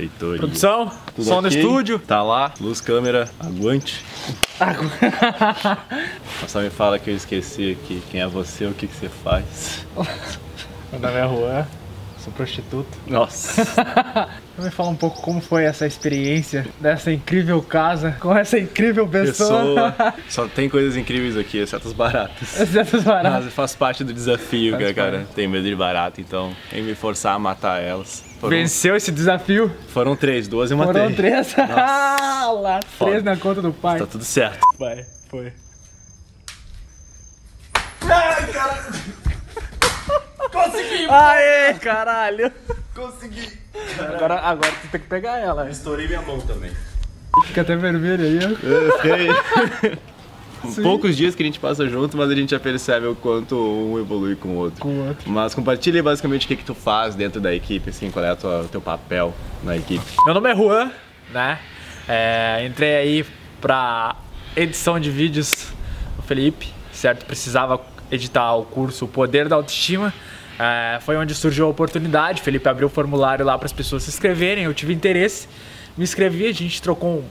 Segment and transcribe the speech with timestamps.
[0.00, 0.38] Feitoria.
[0.38, 1.60] Produção, Tudo som no ok?
[1.60, 1.98] estúdio.
[1.98, 4.02] Tá lá, luz, câmera, aguante.
[6.40, 9.10] Mas só me fala que eu esqueci aqui quem é você, o que, que você
[9.10, 9.84] faz.
[10.90, 11.66] Meu nome é Juan,
[12.18, 12.88] sou prostituto.
[13.06, 13.62] Nossa.
[14.58, 19.92] Me fala um pouco como foi essa experiência dessa incrível casa com essa incrível pessoa.
[19.92, 20.14] Pessoa.
[20.28, 22.60] Só tem coisas incríveis aqui, exceto as baratas.
[22.60, 23.44] Essas baratas.
[23.44, 25.34] Mas faz parte do desafio, Faz cara, parte.
[25.34, 28.29] Tenho medo de barata, então tem que me forçar a matar elas.
[28.40, 29.70] Foram, Venceu esse desafio.
[29.88, 30.94] foram três, duas eu matei.
[30.94, 31.54] Foram três.
[31.56, 33.98] Lá, três na conta do pai.
[33.98, 34.60] Tá tudo certo.
[34.78, 35.52] Vai, foi.
[40.50, 41.06] Consegui!
[41.10, 42.50] Aê, caralho.
[42.94, 43.60] Consegui!
[43.98, 45.68] Agora, agora tu tem que pegar ela.
[45.68, 46.72] Estourei minha mão também.
[47.46, 48.66] Fica até vermelho aí, ó.
[48.66, 50.00] Eu fiquei...
[50.82, 53.98] Poucos dias que a gente passa junto, mas a gente já percebe o quanto um
[53.98, 54.80] evolui com o outro.
[54.80, 55.30] Com o outro.
[55.30, 58.68] Mas compartilha basicamente o que, que tu faz dentro da equipe, assim, qual é o
[58.68, 60.04] teu papel na equipe.
[60.24, 60.90] Meu nome é Juan,
[61.32, 61.58] né?
[62.08, 63.26] É, entrei aí
[63.60, 64.16] pra
[64.56, 65.50] edição de vídeos
[66.16, 67.24] do Felipe, certo?
[67.24, 67.80] Precisava
[68.10, 70.12] editar o curso O Poder da Autoestima.
[70.58, 72.42] É, foi onde surgiu a oportunidade.
[72.42, 74.64] O Felipe abriu o formulário lá para as pessoas se inscreverem.
[74.64, 75.48] Eu tive interesse,
[75.96, 76.46] me inscrevi.
[76.46, 77.24] A gente trocou um,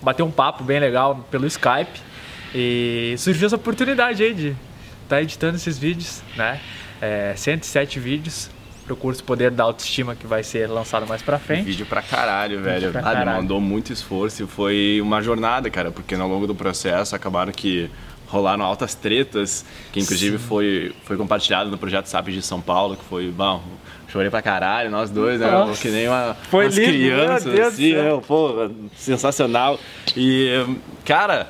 [0.00, 2.09] bateu um papo bem legal pelo Skype
[2.54, 4.56] e surgiu essa oportunidade aí de
[5.04, 6.60] estar editando esses vídeos, né?
[7.00, 8.50] É, 107 vídeos
[8.84, 11.64] pro curso Poder da Autoestima que vai ser lançado mais pra frente.
[11.64, 12.90] Vídeo pra caralho, velho.
[12.90, 13.30] pra ah, caralho.
[13.30, 17.90] demandou muito esforço e foi uma jornada, cara, porque ao longo do processo acabaram que
[18.26, 23.04] rolaram altas tretas, que inclusive foi, foi compartilhado no projeto SAP de São Paulo, que
[23.04, 23.62] foi, bom,
[24.08, 25.50] chorei pra caralho, nós dois, né?
[25.50, 25.80] Nossa.
[25.80, 28.20] Que nem uma, Foi umas lindo, crianças, assim, né?
[28.26, 29.78] Pô, sensacional.
[30.16, 30.64] E,
[31.04, 31.48] cara.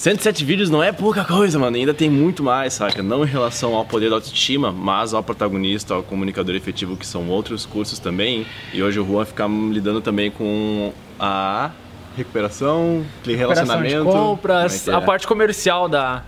[0.00, 1.76] 107 vídeos não é pouca coisa, mano.
[1.76, 3.02] Ainda tem muito mais, saca?
[3.02, 7.28] Não em relação ao poder da autoestima, mas ao protagonista, ao comunicador efetivo, que são
[7.28, 8.46] outros cursos também.
[8.72, 11.70] E hoje o Juan fica lidando também com a
[12.16, 14.04] recuperação, recuperação relacionamento.
[14.06, 14.94] de compras, é é?
[14.94, 16.22] a parte comercial da,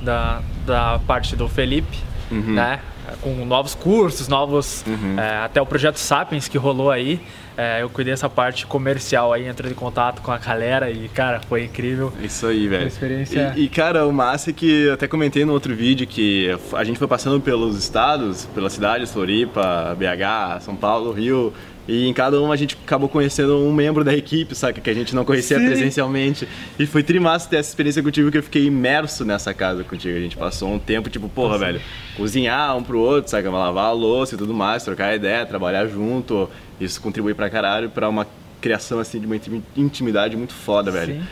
[0.00, 1.98] da, da parte do Felipe,
[2.30, 2.54] Uhum.
[2.54, 2.80] né?
[3.20, 4.82] Com novos cursos, novos.
[5.18, 7.20] é, até o projeto Sapiens que rolou aí.
[7.60, 11.40] É, eu cuidei dessa parte comercial aí, entrei em contato com a galera e, cara,
[11.48, 12.10] foi incrível.
[12.22, 12.86] Isso aí, velho.
[12.88, 16.48] Experiência- E, e, cara, o massa é que eu até comentei no outro vídeo que
[16.72, 21.52] a gente foi passando pelos estados, pelas cidades, Floripa, BH, São Paulo, Rio.
[21.88, 24.80] E em cada uma a gente acabou conhecendo um membro da equipe, saca?
[24.80, 25.66] Que a gente não conhecia Sim.
[25.66, 26.46] presencialmente.
[26.78, 30.16] E foi trimassa ter essa experiência contigo que eu fiquei imerso nessa casa contigo.
[30.16, 31.80] A gente passou um tempo, tipo, porra, velho,
[32.16, 33.50] cozinhar um pro outro, saca?
[33.50, 36.48] Lavar a louça e tudo mais, trocar ideia, trabalhar junto.
[36.80, 38.26] Isso contribui pra caralho pra uma
[38.60, 41.14] criação, assim, de uma intimi- intimidade muito foda, velho.
[41.14, 41.22] Sim.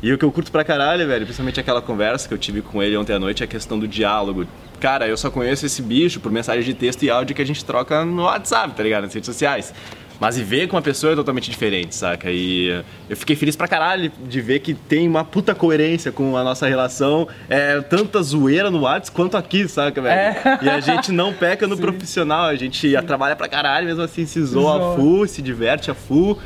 [0.00, 2.80] E o que eu curto pra caralho, velho, principalmente aquela conversa que eu tive com
[2.82, 4.46] ele ontem à noite, é a questão do diálogo.
[4.78, 7.64] Cara, eu só conheço esse bicho por mensagem de texto e áudio que a gente
[7.64, 9.04] troca no WhatsApp, tá ligado?
[9.04, 9.74] Nas redes sociais.
[10.20, 12.28] Mas e ver com uma pessoa é totalmente diferente, saca?
[12.30, 16.42] E eu fiquei feliz pra caralho de ver que tem uma puta coerência com a
[16.42, 17.28] nossa relação.
[17.48, 20.12] É tanta zoeira no WhatsApp quanto aqui, saca, velho?
[20.18, 20.58] É.
[20.62, 21.82] E a gente não peca no Sim.
[21.82, 24.92] profissional, a gente trabalha pra caralho, mesmo assim se zoa Zoa.
[24.92, 26.36] a full, se diverte a full.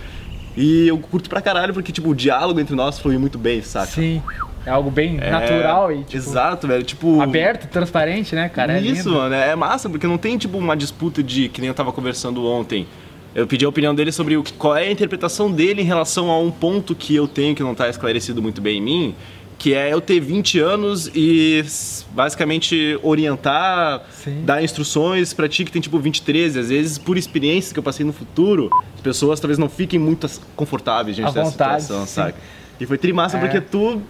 [0.54, 3.86] E eu curto pra caralho porque, tipo, o diálogo entre nós flui muito bem, saca?
[3.86, 4.22] Sim.
[4.66, 6.82] É algo bem É, natural e, tipo, Exato, velho.
[6.84, 7.20] Tipo.
[7.22, 8.74] aberto, transparente, né, cara?
[8.74, 9.18] É Isso, lindo.
[9.18, 9.34] mano.
[9.34, 11.48] É massa, porque não tem, tipo, uma disputa de.
[11.48, 12.86] Que nem eu tava conversando ontem.
[13.34, 16.30] Eu pedi a opinião dele sobre o, que- qual é a interpretação dele em relação
[16.30, 19.14] a um ponto que eu tenho que não tá esclarecido muito bem em mim.
[19.58, 21.64] Que é eu ter 20 anos e
[22.10, 24.42] basicamente orientar, Sim.
[24.44, 26.56] dar instruções pra ti que tem tipo 23.
[26.56, 30.28] Às vezes, por experiências que eu passei no futuro, as pessoas talvez não fiquem muito
[30.56, 32.12] confortáveis diante À dessa vontade, situação, sim.
[32.14, 32.34] saca?
[32.80, 33.40] E foi trimassa É.
[33.40, 34.02] porque tu.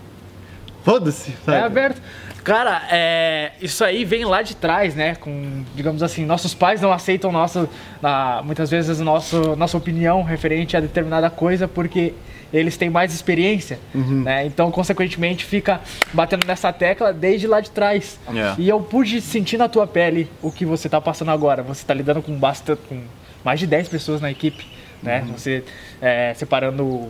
[0.84, 2.00] Foda-se, É aberto.
[2.44, 5.14] Cara, é, isso aí vem lá de trás, né?
[5.14, 7.68] Com, digamos assim, nossos pais não aceitam nosso,
[8.00, 12.12] na- muitas vezes nosso, nossa opinião referente a determinada coisa porque
[12.52, 14.22] eles têm mais experiência, Uhum.
[14.24, 14.44] né?
[14.44, 15.80] Então, consequentemente, fica
[16.12, 18.18] batendo nessa tecla desde lá de trás.
[18.34, 18.54] É.
[18.58, 21.62] E eu pude sentir na tua pele o que você tá passando agora.
[21.62, 23.00] Você tá lidando com bastante, com
[23.44, 24.66] mais de 10 pessoas na equipe,
[25.02, 25.22] né?
[25.28, 25.32] Uhum.
[25.38, 25.62] Você
[26.00, 27.08] é, separando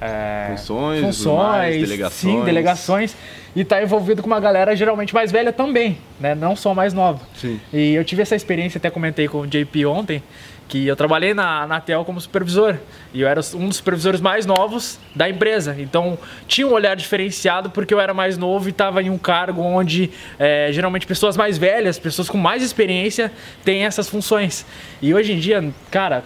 [0.00, 2.12] é, Funções, funções, mais, delegações.
[2.34, 3.16] sim, delegações
[3.54, 6.34] e tá envolvido com uma galera geralmente mais velha também, né?
[6.34, 7.20] Não só mais nova.
[7.36, 7.60] Sim.
[7.72, 10.22] E eu tive essa experiência, até comentei com o JP ontem,
[10.68, 12.76] que eu trabalhei na, na TEL como supervisor.
[13.12, 15.74] E eu era um dos supervisores mais novos da empresa.
[15.76, 16.16] Então
[16.46, 20.12] tinha um olhar diferenciado porque eu era mais novo e estava em um cargo onde
[20.38, 23.32] é, geralmente pessoas mais velhas, pessoas com mais experiência,
[23.64, 24.64] têm essas funções.
[25.02, 26.22] E hoje em dia, cara,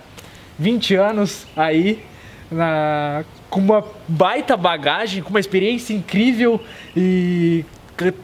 [0.59, 2.05] 20 anos aí,
[2.51, 3.25] na-
[3.55, 6.61] com uma baita bagagem, com uma experiência incrível
[6.97, 7.65] e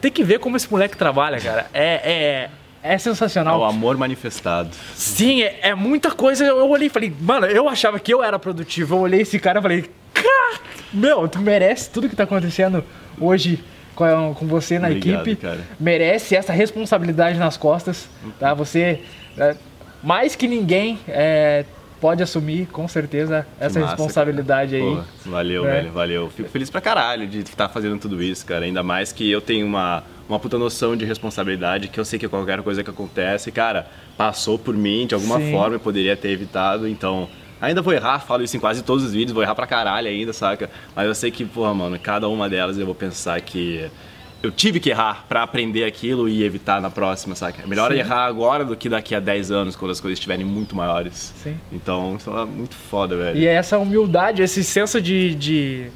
[0.01, 1.67] tem que ver como esse moleque trabalha, cara.
[1.73, 2.49] É,
[2.83, 3.55] é, é sensacional.
[3.55, 4.71] É o amor manifestado.
[4.93, 6.43] Sim, é, é muita coisa.
[6.43, 8.95] Eu olhei e falei, mano, eu achava que eu era produtivo.
[8.95, 10.59] Eu olhei esse cara e falei, cara,
[10.91, 12.83] meu, tu merece tudo que tá acontecendo
[13.17, 13.63] hoje
[13.95, 15.41] com, com você na Obrigado, equipe.
[15.41, 15.61] cara.
[15.79, 18.53] Merece essa responsabilidade nas costas, tá?
[18.53, 18.99] Você,
[19.37, 19.55] é,
[20.03, 21.63] mais que ninguém, é,
[22.01, 24.81] pode assumir com certeza essa massa, responsabilidade aí.
[24.81, 25.73] Pô, valeu, É.
[25.73, 26.29] velho, valeu.
[26.29, 28.65] Fico feliz pra caralho de estar fazendo tudo isso, cara.
[28.65, 32.27] Ainda mais que eu tenho uma, uma puta noção de responsabilidade, que eu sei que
[32.27, 33.85] qualquer coisa que acontece, cara,
[34.17, 35.51] passou por mim de alguma Sim.
[35.51, 37.29] forma, eu poderia ter evitado, então.
[37.61, 40.33] Ainda vou errar, falo isso em quase todos os vídeos, vou errar pra caralho ainda,
[40.33, 40.67] saca?
[40.95, 43.87] Mas eu sei que, porra, mano, cada uma delas eu vou pensar que
[44.43, 47.61] eu tive que errar pra aprender aquilo e evitar na próxima, saca?
[47.63, 47.99] É melhor Sim.
[47.99, 51.33] errar agora do que daqui a 10 anos, quando as coisas estiverem muito maiores.
[51.43, 51.57] Sim.
[51.71, 53.37] Então, isso é muito foda, velho.
[53.37, 55.91] E é essa humildade, esse senso de, de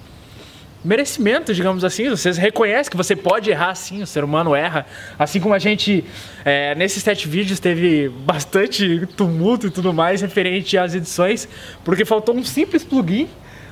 [0.83, 2.07] merecimento, digamos assim.
[2.07, 4.85] Você reconhece que você pode errar sim, o ser humano erra.
[5.17, 6.05] Assim como a gente,
[6.45, 11.49] é, nesses sete vídeos, teve bastante tumulto e tudo mais referente às edições,
[11.83, 13.27] porque faltou um simples plugin,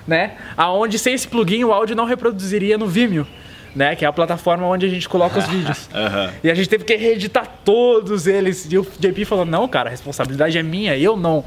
[0.07, 0.35] né?
[0.57, 3.27] Aonde sem esse plugin o áudio não reproduziria no Vimeo.
[3.75, 5.89] Né, que é a plataforma onde a gente coloca os vídeos.
[5.91, 6.29] Aham.
[6.43, 8.71] E a gente teve que reeditar todos eles.
[8.71, 10.95] E o JP falou: "Não, cara, a responsabilidade é minha.
[10.95, 11.43] Eu não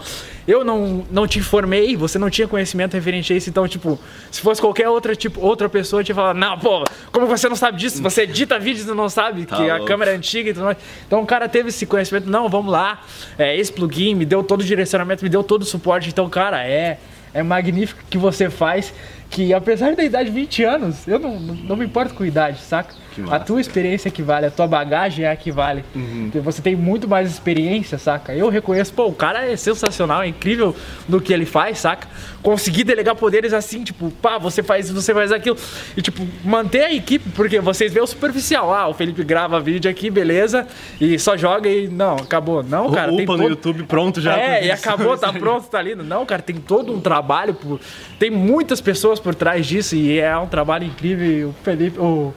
[0.49, 3.99] eu não, não te informei, você não tinha conhecimento referente a isso, então tipo,
[4.31, 6.83] se fosse qualquer outra tipo outra pessoa, eu tinha falado: "Não, pô,
[7.13, 8.03] como você não sabe disso?
[8.03, 9.87] Você edita vídeos e não sabe Tá que a louco.
[9.87, 10.79] câmera é antiga e tudo mais".
[11.07, 13.03] Então o cara teve esse conhecimento: "Não, vamos lá.
[13.39, 16.09] É, esse plugin me deu todo o direcionamento, me deu todo o suporte".
[16.09, 16.99] Então, cara, é
[17.35, 18.95] é magnífico que você faz
[19.31, 22.61] que apesar da idade de 20 anos, eu não, não me importo com a idade,
[22.61, 22.95] saca?
[23.31, 25.83] A tua experiência que vale, a tua bagagem é a que vale.
[26.25, 28.35] Porque Você tem muito mais experiência, saca?
[28.35, 30.77] Eu reconheço, pô, o cara é sensacional, é incrível
[31.09, 32.07] no que ele faz, saca?
[32.43, 35.57] Conseguir delegar poderes assim, tipo, pá, você faz, você faz aquilo.
[35.97, 38.73] E, tipo, manter a equipe, porque vocês veem o superficial.
[38.75, 40.67] Ah, o Felipe grava vídeo aqui, beleza,
[41.01, 42.63] e só joga e não, acabou.
[42.63, 44.39] Não, cara, tem Upa no todo- YouTube pronto já.
[44.39, 46.05] é, e acabou, tá pronto, tá lindo.
[46.05, 47.81] Não, cara, tem todo um trabalho, por...
[48.19, 51.51] tem muitas pessoas por trás disso e é um trabalho incrível.
[51.51, 52.35] O Felipe, o,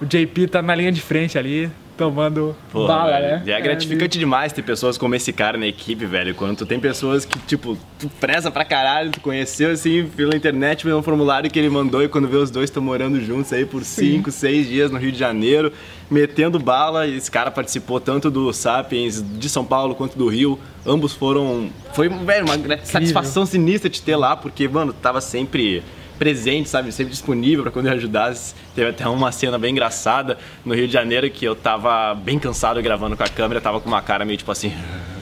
[0.00, 1.70] o JP tá na linha de frente ali,
[2.02, 3.42] tomando Porra, bala, né?
[3.46, 6.34] E é gratificante demais ter pessoas como esse cara na equipe, velho.
[6.34, 10.82] Quando tu tem pessoas que, tipo, tu preza pra caralho, tu conheceu assim pela internet,
[10.84, 13.84] pelo formulário que ele mandou, e quando vê os dois estão morando juntos aí por
[13.84, 15.72] 5, 6 dias no Rio de Janeiro,
[16.10, 17.06] metendo bala.
[17.06, 20.58] E esse cara participou tanto do Sapiens de São Paulo quanto do Rio.
[20.84, 21.70] Ambos foram.
[21.94, 25.82] Foi, velho, uma gra- satisfação sinistra te ter lá, porque, mano, tu tava sempre
[26.18, 26.92] presente, sabe?
[26.92, 28.54] Sempre disponível pra quando eu ajudasse.
[28.74, 32.80] Teve até uma cena bem engraçada no Rio de Janeiro que eu tava bem cansado
[32.82, 34.72] gravando com a câmera, tava com uma cara meio tipo assim.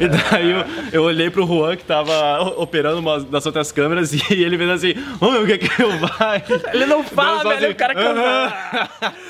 [0.00, 4.42] E daí eu, eu olhei pro Juan que tava operando uma das outras câmeras e
[4.42, 6.42] ele fez assim: Ô meu, o que é que eu vai?
[6.72, 8.92] Ele não fala, velho, assim, o cara "Aham." canta.
[9.00, 9.10] Ó,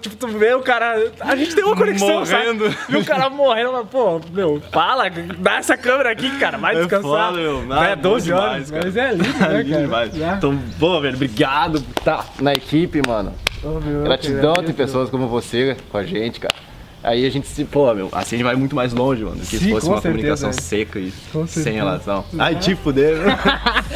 [0.00, 1.10] tipo, tu vê o cara.
[1.20, 2.70] A gente tem uma conexão, Morrendo.
[2.72, 2.76] sabe?
[2.90, 5.04] E o cara morrendo, mas, pô, meu, fala,
[5.38, 7.02] dá essa câmera aqui, cara, vai É descansar.
[7.30, 7.74] foda, meu.
[7.74, 8.84] é Ah, 12 bom horas, demais, cara.
[8.84, 9.82] mas é lindo, né, Lindo cara?
[9.82, 10.14] demais.
[10.14, 10.34] Já.
[10.36, 13.32] Então, pô, velho, obrigado por tá na equipe, mano.
[13.62, 16.54] Ô, meu, Gratidão ter pessoas como você com a gente, cara.
[17.02, 19.40] Aí a gente se, pô, meu, assim a gente vai muito mais longe, mano, do
[19.46, 20.52] que Sim, se fosse uma certeza, comunicação é.
[20.52, 21.76] seca e Com sem certeza.
[21.84, 22.24] relação.
[22.38, 23.16] Ai, te fuder.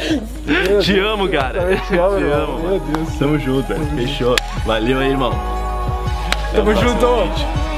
[0.81, 1.77] te amo, cara.
[1.87, 2.43] te amo, irmão.
[2.43, 2.79] amo, Meu.
[2.79, 3.15] Deus.
[3.19, 3.85] Tamo junto, velho.
[3.95, 4.35] Fechou.
[4.65, 5.54] Valeu aí, irmão.
[6.55, 7.74] Tamo junto.